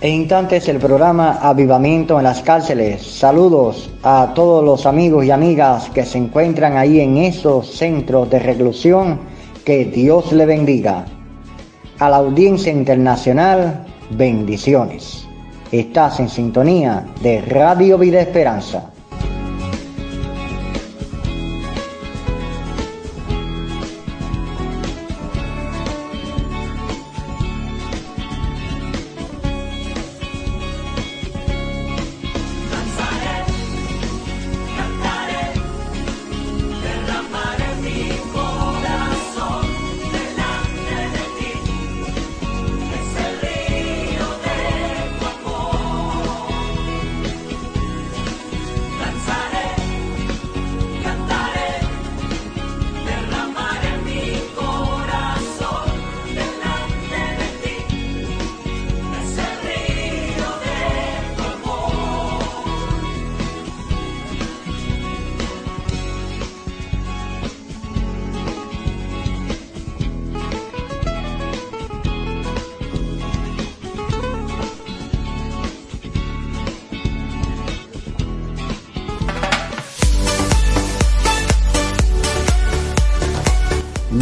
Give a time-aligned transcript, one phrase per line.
[0.00, 3.02] En instantes el programa Avivamiento en las cárceles.
[3.02, 8.38] Saludos a todos los amigos y amigas que se encuentran ahí en esos centros de
[8.38, 9.18] reclusión.
[9.64, 11.04] Que Dios le bendiga.
[11.98, 15.26] A la audiencia internacional, bendiciones.
[15.72, 18.92] Estás en sintonía de Radio Vida Esperanza.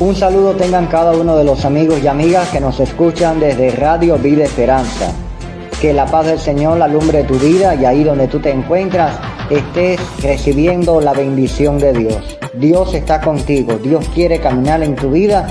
[0.00, 4.16] Un saludo tengan cada uno de los amigos y amigas que nos escuchan desde Radio
[4.16, 5.10] Vida Esperanza.
[5.80, 9.18] Que la paz del Señor alumbre tu vida y ahí donde tú te encuentras
[9.50, 12.38] estés recibiendo la bendición de Dios.
[12.54, 15.48] Dios está contigo, Dios quiere caminar en tu vida,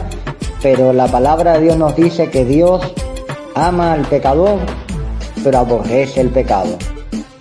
[0.61, 2.81] pero la palabra de Dios nos dice que Dios
[3.53, 4.59] ama al pecador,
[5.43, 6.77] pero aborrece el pecado.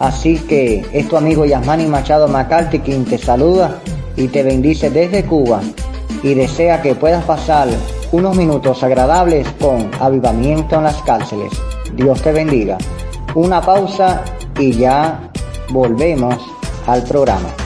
[0.00, 3.78] Así que es tu amigo Yasmani Machado McCarthy quien te saluda
[4.16, 5.60] y te bendice desde Cuba
[6.26, 7.68] y desea que puedas pasar
[8.10, 11.52] unos minutos agradables con avivamiento en las cárceles.
[11.94, 12.76] Dios te bendiga.
[13.36, 14.24] Una pausa
[14.58, 15.30] y ya
[15.68, 16.34] volvemos
[16.88, 17.65] al programa.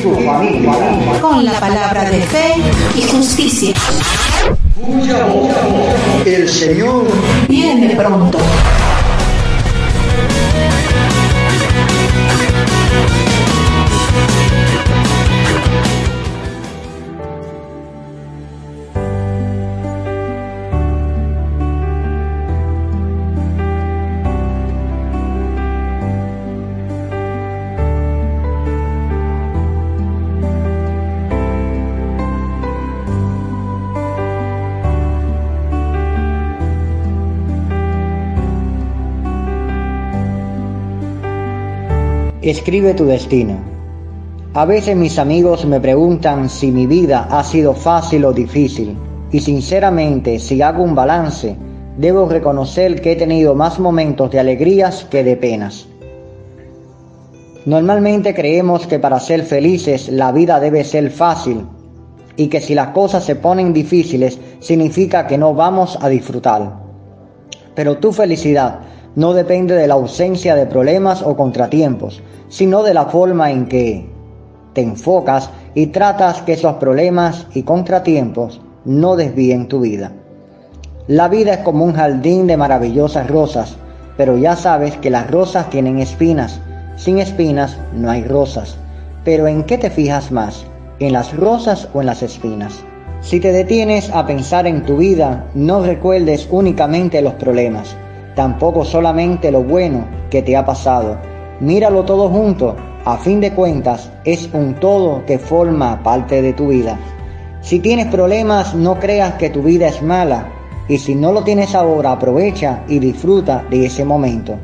[0.00, 0.72] Y tu familia.
[1.20, 2.54] Con la palabra de fe
[2.96, 3.74] y justicia.
[4.80, 5.50] Cuya voz
[6.24, 7.06] el Señor
[7.48, 8.38] Viene pronto.
[42.50, 43.60] Escribe tu destino.
[44.54, 48.96] A veces mis amigos me preguntan si mi vida ha sido fácil o difícil,
[49.30, 51.54] y sinceramente, si hago un balance,
[51.96, 55.86] debo reconocer que he tenido más momentos de alegrías que de penas.
[57.66, 61.68] Normalmente creemos que para ser felices la vida debe ser fácil
[62.36, 66.80] y que si las cosas se ponen difíciles significa que no vamos a disfrutar.
[67.76, 73.06] Pero tu felicidad no depende de la ausencia de problemas o contratiempos, sino de la
[73.06, 74.08] forma en que
[74.72, 80.12] te enfocas y tratas que esos problemas y contratiempos no desvíen tu vida.
[81.06, 83.76] La vida es como un jardín de maravillosas rosas,
[84.16, 86.60] pero ya sabes que las rosas tienen espinas.
[86.96, 88.76] Sin espinas no hay rosas.
[89.24, 90.64] Pero ¿en qué te fijas más?
[90.98, 92.84] ¿En las rosas o en las espinas?
[93.22, 97.96] Si te detienes a pensar en tu vida, no recuerdes únicamente los problemas,
[98.34, 101.18] tampoco solamente lo bueno que te ha pasado.
[101.60, 106.68] Míralo todo junto, a fin de cuentas es un todo que forma parte de tu
[106.68, 106.98] vida.
[107.62, 110.48] Si tienes problemas, no creas que tu vida es mala,
[110.88, 114.56] y si no lo tienes ahora, aprovecha y disfruta de ese momento.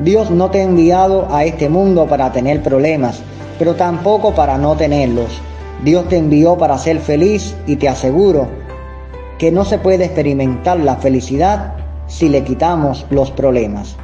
[0.00, 3.22] Dios no te ha enviado a este mundo para tener problemas,
[3.58, 5.40] pero tampoco para no tenerlos.
[5.84, 8.48] Dios te envió para ser feliz y te aseguro
[9.38, 11.74] que no se puede experimentar la felicidad
[12.06, 13.96] si le quitamos los problemas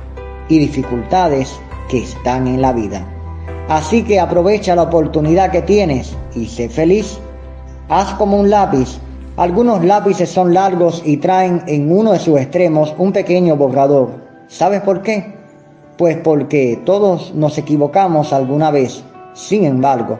[0.48, 1.58] y dificultades
[1.88, 3.06] que están en la vida.
[3.68, 7.18] Así que aprovecha la oportunidad que tienes y sé feliz.
[7.88, 8.98] Haz como un lápiz.
[9.36, 14.10] Algunos lápices son largos y traen en uno de sus extremos un pequeño borrador.
[14.48, 15.34] ¿Sabes por qué?
[15.96, 19.02] Pues porque todos nos equivocamos alguna vez.
[19.34, 20.18] Sin embargo,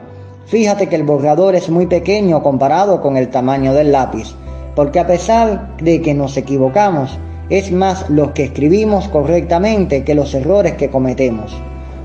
[0.51, 4.35] Fíjate que el borrador es muy pequeño comparado con el tamaño del lápiz,
[4.75, 7.17] porque a pesar de que nos equivocamos,
[7.51, 11.53] es más los que escribimos correctamente que los errores que cometemos.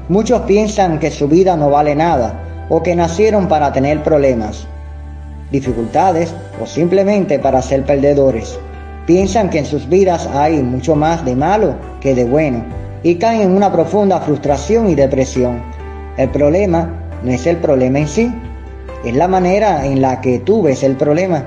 [0.08, 4.66] Muchos piensan que su vida no vale nada o que nacieron para tener problemas,
[5.52, 8.58] dificultades o simplemente para ser perdedores.
[9.06, 12.64] Piensan que en sus vidas hay mucho más de malo que de bueno
[13.04, 15.62] y caen en una profunda frustración y depresión.
[16.16, 16.90] El problema
[17.22, 18.34] no es el problema en sí,
[19.04, 21.44] es la manera en la que tú ves el problema.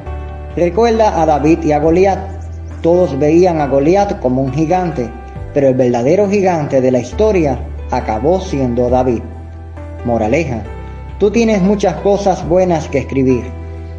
[0.55, 2.38] Recuerda a David y a Goliat.
[2.81, 5.09] Todos veían a Goliat como un gigante,
[5.53, 7.59] pero el verdadero gigante de la historia
[7.91, 9.21] acabó siendo David.
[10.05, 10.63] Moraleja,
[11.19, 13.43] tú tienes muchas cosas buenas que escribir,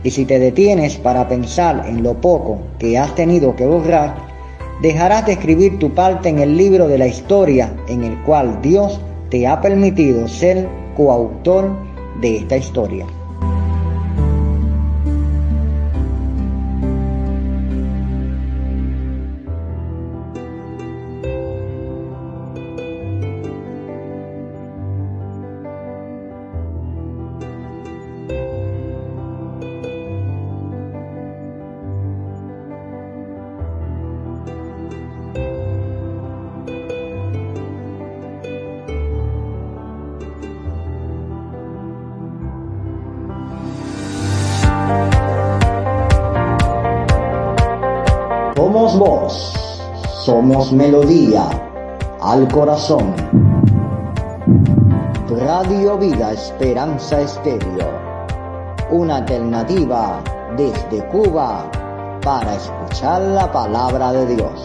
[0.03, 4.15] y si te detienes para pensar en lo poco que has tenido que borrar,
[4.81, 8.99] dejarás de escribir tu parte en el libro de la historia en el cual Dios
[9.29, 10.67] te ha permitido ser
[10.97, 11.71] coautor
[12.23, 13.05] de esta historia.
[48.61, 49.55] Somos voz,
[50.23, 51.49] somos melodía
[52.21, 53.15] al corazón.
[55.31, 57.89] Radio Vida Esperanza Estéreo,
[58.91, 60.21] una alternativa
[60.59, 61.71] desde Cuba
[62.23, 64.63] para escuchar la palabra de Dios.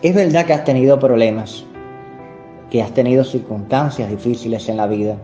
[0.00, 1.64] Es verdad que has tenido problemas,
[2.70, 5.16] que has tenido circunstancias difíciles en la vida.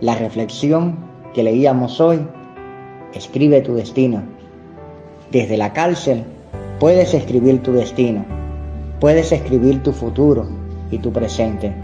[0.00, 0.94] La reflexión
[1.34, 2.24] que leíamos hoy,
[3.14, 4.22] escribe tu destino.
[5.32, 6.22] Desde la cárcel
[6.78, 8.24] puedes escribir tu destino,
[9.00, 10.46] puedes escribir tu futuro
[10.92, 11.74] y tu presente.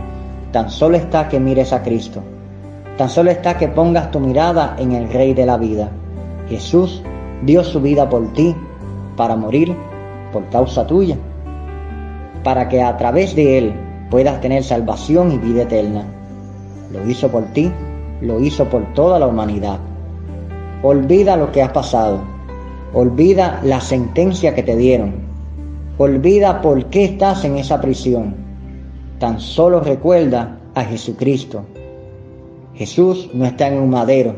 [0.52, 2.23] Tan solo está que mires a Cristo,
[2.99, 5.90] tan solo está que pongas tu mirada en el Rey de la vida.
[6.49, 7.02] Jesús
[7.42, 8.54] dio su vida por ti,
[9.16, 9.75] para morir
[10.32, 11.16] por causa tuya
[12.42, 13.75] para que a través de Él
[14.11, 16.04] puedas tener salvación y vida eterna.
[16.92, 17.70] Lo hizo por ti,
[18.20, 19.78] lo hizo por toda la humanidad.
[20.82, 22.20] Olvida lo que has pasado,
[22.92, 25.14] olvida la sentencia que te dieron,
[25.99, 28.35] olvida por qué estás en esa prisión.
[29.18, 31.64] Tan solo recuerda a Jesucristo.
[32.75, 34.35] Jesús no está en un madero,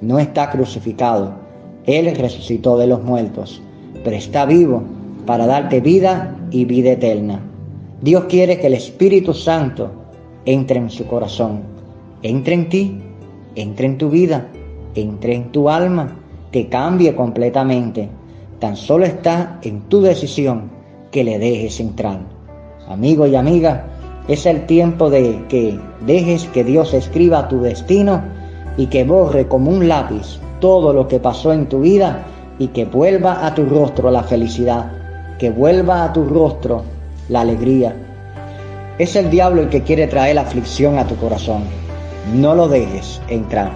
[0.00, 1.32] no está crucificado.
[1.86, 3.62] Él resucitó de los muertos,
[4.02, 4.82] pero está vivo
[5.26, 7.40] para darte vida y vida eterna.
[8.00, 9.90] Dios quiere que el Espíritu Santo
[10.46, 11.62] entre en su corazón,
[12.22, 13.00] entre en ti,
[13.54, 14.48] entre en tu vida,
[14.94, 16.16] entre en tu alma,
[16.50, 18.08] te cambie completamente.
[18.58, 20.70] Tan solo está en tu decisión
[21.10, 22.20] que le dejes entrar.
[22.88, 23.86] Amigo y amiga,
[24.26, 28.22] Es el tiempo de que dejes que Dios escriba tu destino
[28.78, 32.24] y que borre como un lápiz todo lo que pasó en tu vida
[32.58, 34.90] y que vuelva a tu rostro la felicidad,
[35.38, 36.84] que vuelva a tu rostro
[37.28, 37.94] la alegría.
[38.98, 41.64] Es el diablo el que quiere traer la aflicción a tu corazón.
[42.32, 43.72] No lo dejes entrar.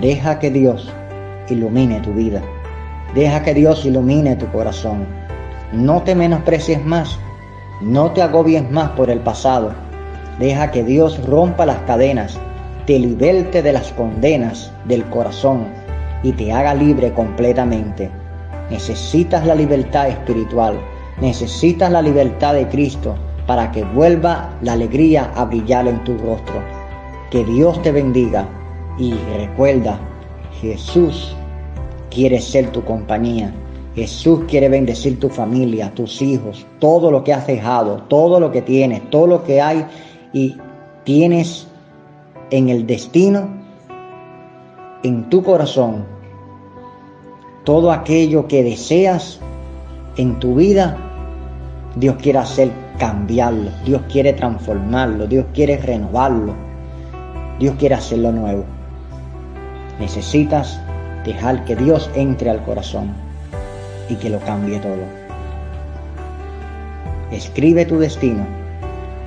[0.00, 0.90] Deja que Dios
[1.48, 2.42] ilumine tu vida.
[3.14, 5.06] Deja que Dios ilumine tu corazón.
[5.72, 7.18] No te menosprecies más.
[7.80, 9.72] No te agobies más por el pasado.
[10.38, 12.38] Deja que Dios rompa las cadenas,
[12.86, 15.66] te liberte de las condenas del corazón
[16.22, 18.10] y te haga libre completamente.
[18.70, 20.80] Necesitas la libertad espiritual,
[21.20, 26.62] necesitas la libertad de Cristo para que vuelva la alegría a brillar en tu rostro.
[27.30, 28.48] Que Dios te bendiga
[28.98, 29.98] y recuerda,
[30.60, 31.34] Jesús
[32.10, 33.52] quiere ser tu compañía.
[33.94, 38.62] Jesús quiere bendecir tu familia, tus hijos, todo lo que has dejado, todo lo que
[38.62, 39.84] tienes, todo lo que hay
[40.32, 40.56] y
[41.04, 41.66] tienes
[42.50, 43.48] en el destino,
[45.02, 46.04] en tu corazón,
[47.64, 49.38] todo aquello que deseas
[50.16, 50.96] en tu vida,
[51.96, 56.54] Dios quiere hacer cambiarlo, Dios quiere transformarlo, Dios quiere renovarlo,
[57.58, 58.64] Dios quiere hacerlo nuevo.
[59.98, 60.80] Necesitas
[61.24, 63.12] dejar que Dios entre al corazón
[64.08, 65.20] y que lo cambie todo.
[67.30, 68.44] Escribe tu destino,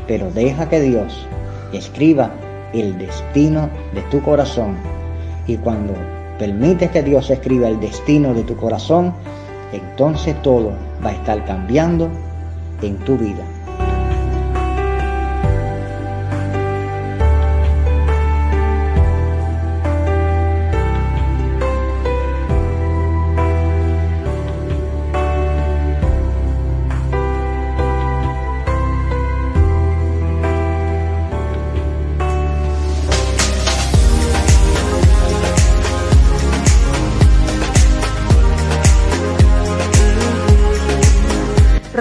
[0.07, 1.27] pero deja que Dios
[1.71, 2.31] escriba
[2.73, 4.75] el destino de tu corazón.
[5.47, 5.93] Y cuando
[6.37, 9.13] permites que Dios escriba el destino de tu corazón,
[9.71, 10.71] entonces todo
[11.03, 12.09] va a estar cambiando
[12.81, 13.43] en tu vida.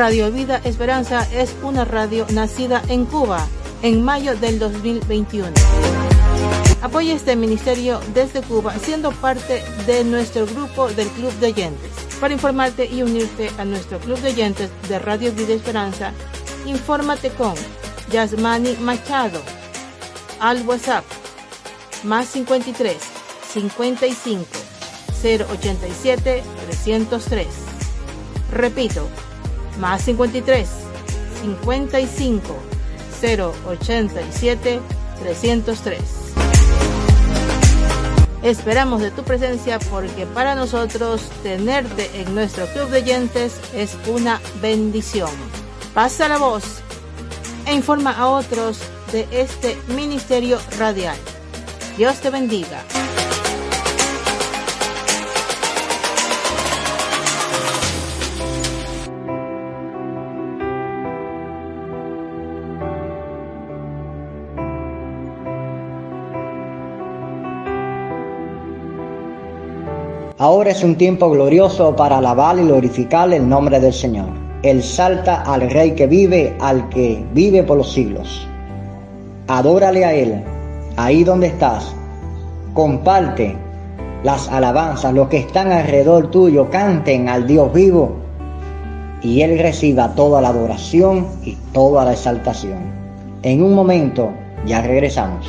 [0.03, 3.47] Radio Vida Esperanza es una radio nacida en Cuba
[3.83, 5.49] en mayo del 2021.
[6.83, 11.93] Apoya este ministerio desde Cuba siendo parte de nuestro grupo del Club de Oyentes.
[12.21, 16.11] Para informarte y unirte a nuestro Club de Oyentes de Radio Vida Esperanza,
[16.67, 17.55] infórmate con
[18.11, 19.41] Yasmani Machado
[20.41, 21.05] al WhatsApp
[22.03, 22.97] más 53
[23.53, 24.47] 55
[25.23, 27.47] 087 303.
[28.51, 29.09] Repito,
[29.83, 30.69] más 53
[31.43, 32.57] 55
[33.21, 34.81] 087
[35.21, 36.01] 303.
[38.45, 44.41] Esperamos de tu presencia porque para nosotros tenerte en nuestro club de oyentes es una
[44.61, 45.31] bendición.
[45.95, 46.63] Pasa la voz
[47.67, 48.79] e informa a otros
[49.11, 51.17] de este ministerio radial.
[51.97, 52.85] Dios te bendiga.
[70.43, 74.27] Ahora es un tiempo glorioso para alabar y glorificar el nombre del Señor.
[74.65, 78.45] Él salta al Rey que vive, al que vive por los siglos.
[79.47, 80.43] Adórale a Él,
[80.97, 81.95] ahí donde estás.
[82.75, 83.57] Comparte
[84.25, 88.11] las alabanzas, los que están alrededor tuyo, canten al Dios vivo
[89.23, 92.81] y Él reciba toda la adoración y toda la exaltación.
[93.45, 94.33] En un momento
[94.67, 95.47] ya regresamos.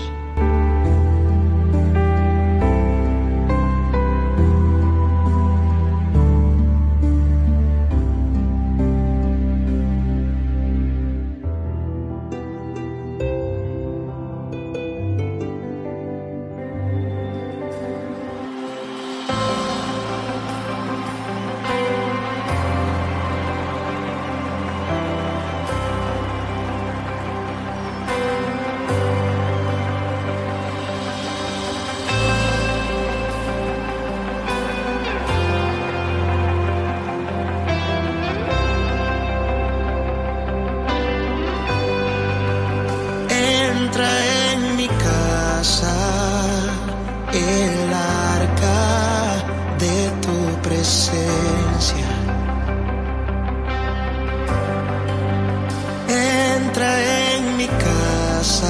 [58.44, 58.66] Así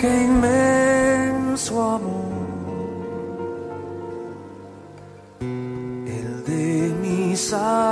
[0.00, 2.32] qué inmenso amor,
[5.40, 7.89] el de mi Salvador.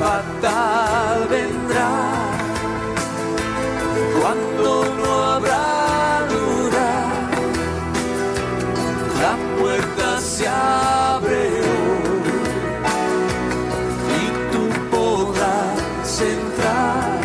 [0.00, 1.92] Fatal vendrá
[4.18, 5.66] cuando no habrá
[6.32, 7.10] lugar.
[9.24, 11.42] La puerta se abre
[14.20, 14.62] y tú
[14.96, 17.20] podrás entrar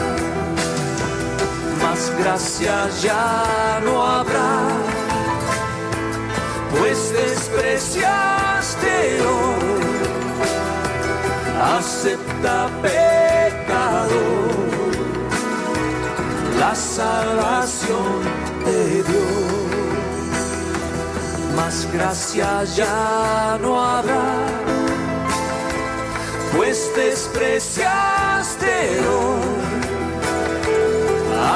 [1.81, 4.51] más gracias ya no habrá,
[6.71, 9.65] pues despreciaste hoy,
[12.81, 14.13] pecador,
[16.59, 18.23] la salvación
[18.65, 19.53] de Dios,
[21.55, 24.25] más gracias ya no habrá,
[26.55, 28.73] pues despreciaste
[29.09, 29.55] hoy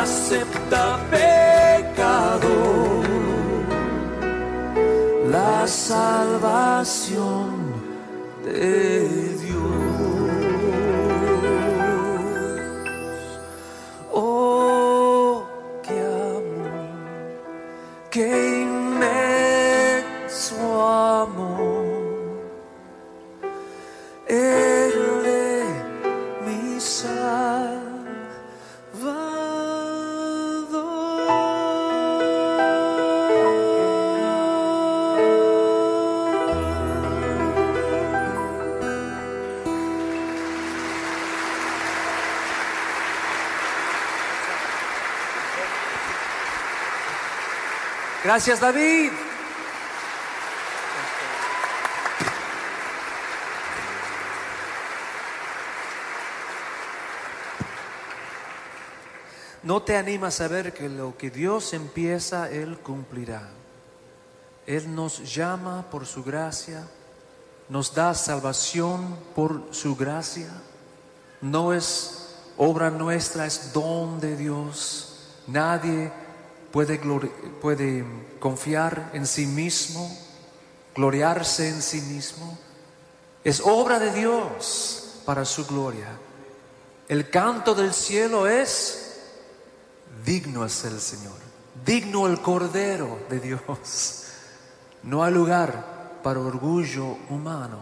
[0.01, 2.49] acepta pecador,
[5.67, 7.49] salvación
[8.43, 9.08] de.
[18.11, 19.18] Qué inmenso
[48.29, 49.09] Gracias, David.
[59.63, 63.49] ¿No te animas a ver que lo que Dios empieza, Él cumplirá?
[64.67, 66.83] Él nos llama por su gracia,
[67.67, 70.51] nos da salvación por su gracia.
[71.41, 75.17] No es obra nuestra, es don de Dios.
[75.47, 76.11] Nadie
[76.71, 78.05] puede,
[78.39, 80.17] confiar en sí mismo,
[80.95, 82.57] gloriarse en sí mismo.
[83.43, 86.07] Es obra de Dios para su gloria.
[87.07, 89.09] El canto del cielo es
[90.25, 91.37] Digno es el Señor,
[91.85, 94.23] digno el Cordero de Dios.
[95.03, 97.79] No hay lugar para orgullo humano.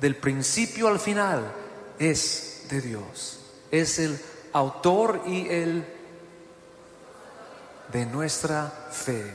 [0.00, 1.50] Del principio al final
[1.98, 3.38] es de Dios.
[3.70, 4.20] Es el
[4.52, 5.93] autor y el
[7.92, 9.34] de nuestra fe.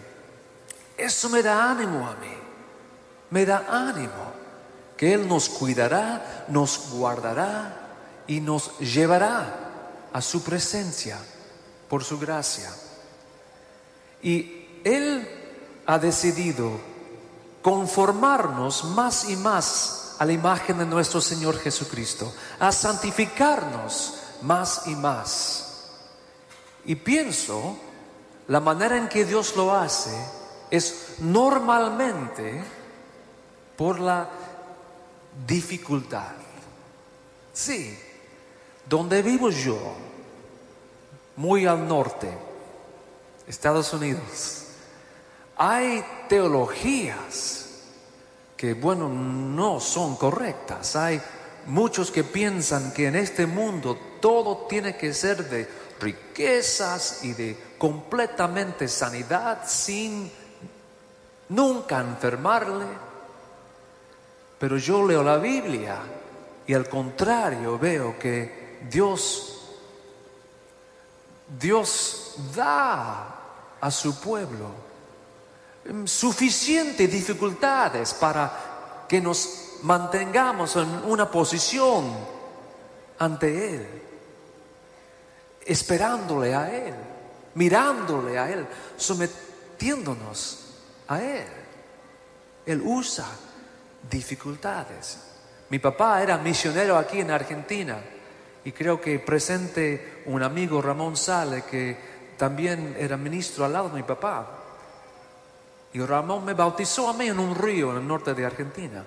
[0.97, 2.33] Eso me da ánimo a mí.
[3.29, 4.33] Me da ánimo
[4.97, 11.17] que Él nos cuidará, nos guardará y nos llevará a su presencia
[11.87, 12.69] por su gracia.
[14.21, 15.27] Y Él
[15.85, 16.79] ha decidido
[17.61, 24.95] conformarnos más y más a la imagen de nuestro Señor Jesucristo, a santificarnos más y
[24.95, 25.89] más.
[26.85, 27.77] Y pienso,
[28.49, 30.11] la manera en que Dios lo hace
[30.71, 32.63] es normalmente
[33.77, 34.27] por la
[35.45, 36.31] dificultad.
[37.53, 37.97] Sí,
[38.87, 39.77] donde vivo yo,
[41.35, 42.27] muy al norte,
[43.47, 44.65] Estados Unidos,
[45.55, 47.65] hay teologías
[48.57, 50.95] que, bueno, no son correctas.
[50.95, 51.21] Hay
[51.67, 55.69] muchos que piensan que en este mundo todo tiene que ser de
[55.99, 60.31] riquezas y de completamente sanidad sin
[61.49, 62.85] nunca enfermarle.
[64.59, 65.97] Pero yo leo la Biblia
[66.67, 69.55] y al contrario veo que Dios
[71.57, 73.35] Dios da
[73.81, 74.69] a su pueblo
[75.85, 82.05] mm, suficientes dificultades para que nos mantengamos en una posición
[83.17, 83.87] ante Él,
[85.65, 86.93] esperándole a Él,
[87.59, 90.75] mirándole a Él, sometiéndonos
[91.09, 91.47] a Él.
[92.65, 93.25] Él usa
[94.09, 95.19] dificultades.
[95.69, 97.97] Mi papá era misionero aquí en Argentina
[98.63, 101.97] y creo que presente un amigo Ramón Sale que
[102.37, 104.47] también era ministro al lado de mi papá.
[105.91, 109.03] Y Ramón me bautizó a mí en un río en el norte de Argentina.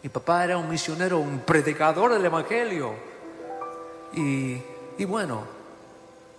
[0.00, 2.94] Mi papá era un misionero, un predicador del Evangelio.
[4.12, 4.62] Y,
[4.96, 5.57] y bueno,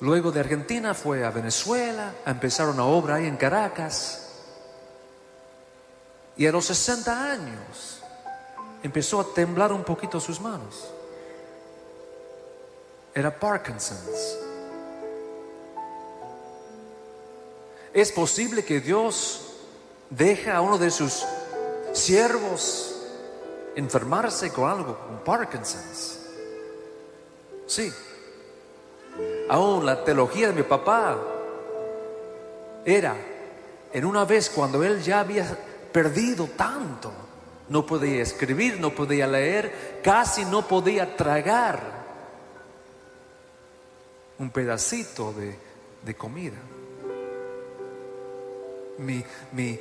[0.01, 4.27] luego de Argentina fue a Venezuela a empezar una obra ahí en Caracas.
[6.37, 8.01] Y a los 60 años
[8.81, 10.89] empezó a temblar un poquito sus manos.
[13.13, 14.37] Era Parkinson's.
[17.93, 19.41] Es posible que Dios
[20.09, 21.25] deje a uno de sus
[21.93, 22.95] siervos
[23.75, 26.19] enfermarse con algo, con Parkinson's.
[27.67, 27.91] Sí.
[29.49, 31.17] Aún la teología de mi papá
[32.85, 33.15] era,
[33.91, 35.45] en una vez cuando él ya había
[35.91, 37.11] perdido tanto,
[37.69, 41.99] no podía escribir, no podía leer, casi no podía tragar
[44.39, 46.57] un pedacito de, comida.
[48.97, 49.79] Mi, mi,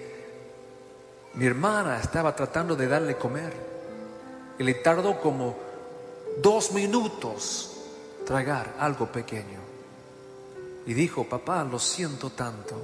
[1.34, 3.52] mi hermana estaba tratando de darle comer
[4.58, 5.56] y le tardó como
[6.42, 7.77] dos minutos
[8.28, 9.58] tragar algo pequeño.
[10.84, 12.76] Y dijo, papá, lo siento tanto.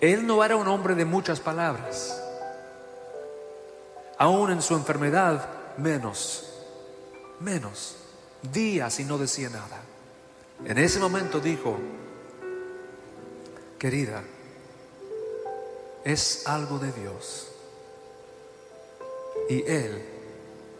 [0.00, 2.20] Él no era un hombre de muchas palabras.
[4.18, 6.50] Aún en su enfermedad, menos,
[7.38, 7.94] menos,
[8.52, 9.80] días y no decía nada.
[10.64, 11.78] En ese momento dijo,
[13.78, 14.24] querida,
[16.02, 17.48] es algo de Dios.
[19.48, 20.04] Y Él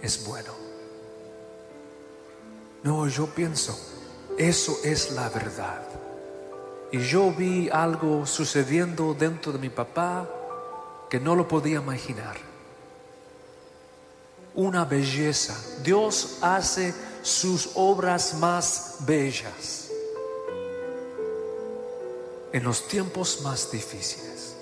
[0.03, 0.64] es bueno.
[2.85, 3.77] No, yo pienso,
[4.37, 5.83] eso es la verdad.
[6.93, 10.29] Y yo vi algo sucediendo dentro de mi papá
[11.09, 12.37] que no lo podía imaginar.
[14.55, 15.57] Una belleza.
[15.83, 19.91] Dios hace sus obras más bellas
[22.53, 24.57] en los tiempos más difíciles.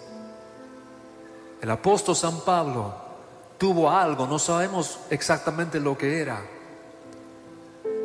[1.60, 2.94] El apóstol San Pablo
[3.58, 6.40] tuvo algo, no sabemos exactamente lo que era,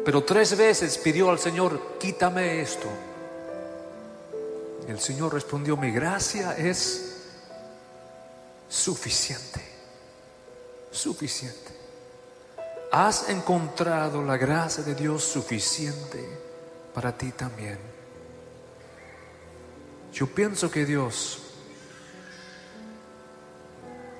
[0.08, 2.88] pero tres veces pidió al Señor, quítame esto.
[4.88, 7.26] El Señor respondió, mi gracia es
[8.70, 9.60] suficiente,
[10.92, 11.78] suficiente.
[12.90, 16.26] Has encontrado la gracia de Dios suficiente
[16.94, 17.78] para ti también.
[20.14, 21.40] Yo pienso que Dios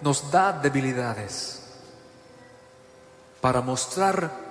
[0.02, 1.62] nos da debilidades
[3.40, 4.47] para mostrar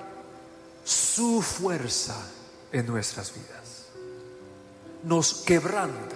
[0.86, 2.14] su fuerza
[2.70, 3.86] en nuestras vidas.
[5.02, 6.14] Nos quebranta.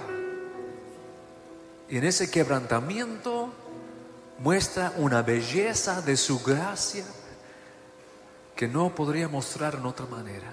[1.89, 3.49] Y en ese quebrantamiento
[4.39, 7.05] muestra una belleza de su gracia
[8.55, 10.53] que no podría mostrar en otra manera.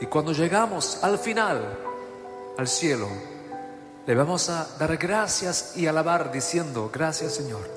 [0.00, 1.78] Y cuando llegamos al final,
[2.56, 3.08] al cielo,
[4.06, 7.68] le vamos a dar gracias y alabar diciendo, gracias Señor,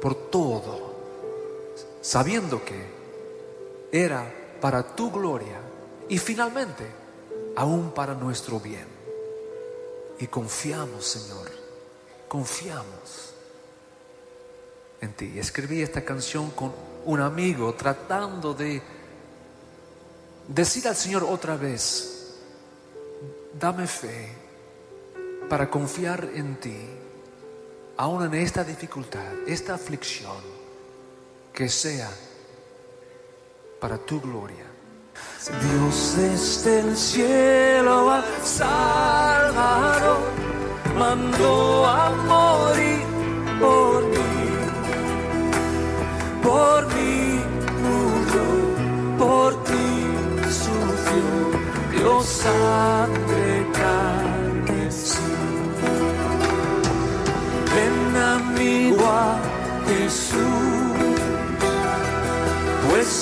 [0.00, 0.94] por todo,
[2.02, 2.97] sabiendo que
[3.90, 4.30] era
[4.60, 5.60] para tu gloria
[6.08, 6.86] y finalmente
[7.56, 8.86] aún para nuestro bien.
[10.18, 11.50] Y confiamos, Señor,
[12.26, 13.34] confiamos
[15.00, 15.38] en ti.
[15.38, 16.72] Escribí esta canción con
[17.04, 18.82] un amigo tratando de
[20.48, 22.36] decir al Señor otra vez,
[23.58, 24.28] dame fe
[25.48, 26.78] para confiar en ti,
[27.96, 30.58] aún en esta dificultad, esta aflicción,
[31.52, 32.10] que sea
[33.80, 34.66] para tu gloria.
[35.62, 40.18] Dios desde el cielo al Salvador
[40.98, 43.02] mandó a morir
[43.60, 44.16] por mí,
[46.42, 47.40] por mí
[47.84, 48.46] murió,
[49.18, 53.27] por ti sufrió, Dios sangre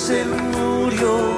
[0.09, 1.36] Él murió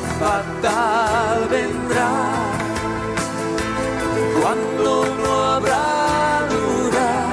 [0.00, 2.10] Fatal vendrá
[4.40, 7.28] cuando no habrá lugar.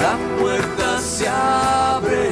[0.00, 2.24] La puerta se abre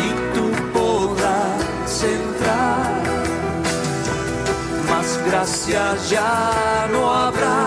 [0.00, 0.02] y
[0.34, 3.02] tú podrás entrar.
[4.88, 7.58] Más gracias ya no habrá,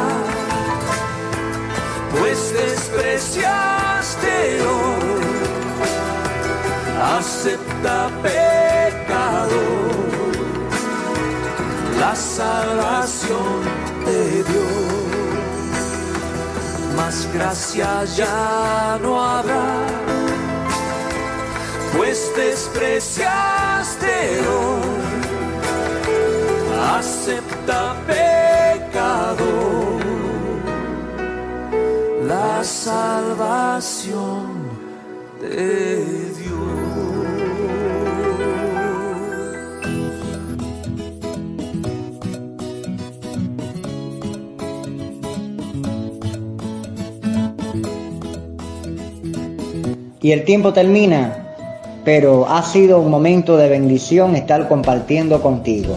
[2.18, 5.02] pues despreciaste hoy.
[7.82, 9.72] Pecador
[12.00, 13.64] la salvación
[14.06, 15.02] de Dios.
[16.96, 19.88] Más gracias ya no habrá,
[21.98, 24.14] pues despreciaste
[24.56, 25.02] hoy.
[27.00, 30.02] Acepta pecador
[32.28, 34.46] la salvación
[35.42, 36.01] de.
[50.22, 51.56] Y el tiempo termina,
[52.06, 55.96] pero ha sido un momento de bendición estar compartiendo contigo.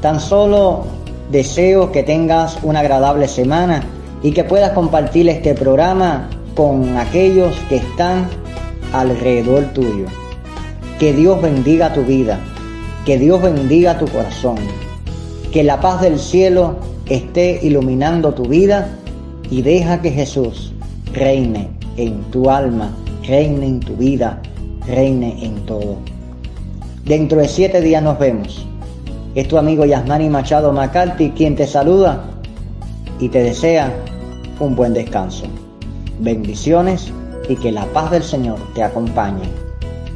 [0.00, 0.84] Tan solo
[1.30, 3.84] deseo que tengas una agradable semana
[4.22, 8.28] y que puedas compartir este programa con aquellos que están
[8.94, 10.06] alrededor tuyo.
[10.98, 12.40] Que Dios bendiga tu vida,
[13.04, 14.56] que Dios bendiga tu corazón,
[15.52, 16.76] que la paz del cielo
[17.10, 18.96] esté iluminando tu vida
[19.50, 20.72] y deja que Jesús
[21.12, 21.68] reine
[21.98, 22.90] en tu alma,
[23.26, 24.40] reine en tu vida,
[24.86, 25.96] reine en todo.
[27.04, 28.66] Dentro de siete días nos vemos.
[29.34, 32.24] Es tu amigo Yasmani Machado McCarthy quien te saluda
[33.18, 33.92] y te desea
[34.60, 35.44] un buen descanso.
[36.20, 37.12] Bendiciones
[37.48, 39.48] y que la paz del Señor te acompañe.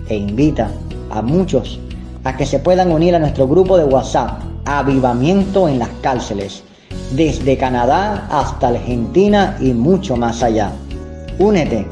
[0.08, 0.70] E invita
[1.10, 1.80] a muchos
[2.24, 6.62] a que se puedan unir a nuestro grupo de WhatsApp Avivamiento en las cárceles,
[7.12, 10.72] desde Canadá hasta Argentina y mucho más allá.
[11.38, 11.86] Únete,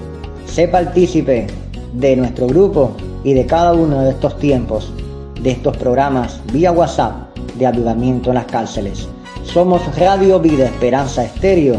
[0.57, 1.47] sé partícipe
[1.93, 2.93] de nuestro grupo
[3.25, 4.91] y de cada uno de estos tiempos,
[5.43, 9.07] de estos programas vía WhatsApp de Avivamiento en las cárceles.
[9.45, 11.77] Somos Radio Vida Esperanza Estéreo,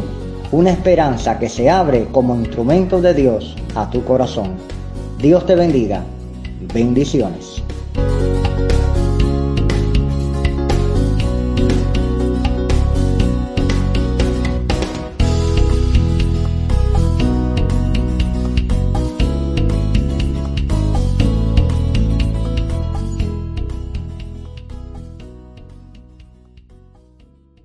[0.51, 4.51] una esperanza que se abre como instrumento de Dios a tu corazón.
[5.17, 6.03] Dios te bendiga.
[6.71, 7.63] Bendiciones.